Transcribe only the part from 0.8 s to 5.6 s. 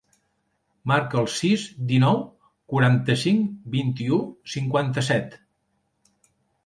Marca el sis, dinou, quaranta-cinc, vint-i-u, cinquanta-set.